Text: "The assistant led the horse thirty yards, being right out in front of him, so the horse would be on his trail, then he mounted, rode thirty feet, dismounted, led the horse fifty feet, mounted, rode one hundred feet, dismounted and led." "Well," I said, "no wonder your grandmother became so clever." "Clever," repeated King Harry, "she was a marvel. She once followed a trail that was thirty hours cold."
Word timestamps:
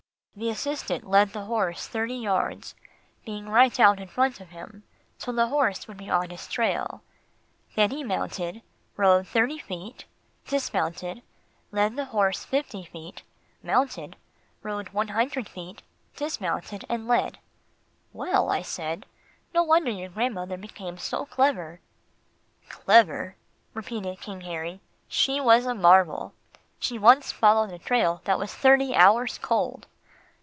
"The 0.33 0.47
assistant 0.49 1.05
led 1.07 1.33
the 1.33 1.43
horse 1.45 1.87
thirty 1.87 2.15
yards, 2.15 2.73
being 3.25 3.49
right 3.49 3.77
out 3.79 3.99
in 3.99 4.07
front 4.07 4.39
of 4.39 4.49
him, 4.49 4.83
so 5.19 5.31
the 5.31 5.49
horse 5.49 5.87
would 5.87 5.97
be 5.97 6.09
on 6.09 6.29
his 6.29 6.47
trail, 6.47 7.03
then 7.75 7.91
he 7.91 8.01
mounted, 8.03 8.61
rode 8.95 9.27
thirty 9.27 9.59
feet, 9.59 10.05
dismounted, 10.47 11.21
led 11.71 11.95
the 11.97 12.05
horse 12.05 12.45
fifty 12.45 12.85
feet, 12.85 13.23
mounted, 13.61 14.15
rode 14.63 14.89
one 14.89 15.09
hundred 15.09 15.49
feet, 15.49 15.81
dismounted 16.15 16.85
and 16.87 17.09
led." 17.09 17.37
"Well," 18.13 18.49
I 18.49 18.61
said, 18.61 19.05
"no 19.53 19.61
wonder 19.63 19.91
your 19.91 20.09
grandmother 20.09 20.57
became 20.57 20.97
so 20.97 21.25
clever." 21.25 21.81
"Clever," 22.69 23.35
repeated 23.73 24.21
King 24.21 24.41
Harry, 24.41 24.79
"she 25.09 25.41
was 25.41 25.65
a 25.65 25.75
marvel. 25.75 26.33
She 26.79 26.97
once 26.97 27.33
followed 27.33 27.71
a 27.73 27.77
trail 27.77 28.21
that 28.23 28.39
was 28.39 28.55
thirty 28.55 28.95
hours 28.95 29.37
cold." 29.37 29.87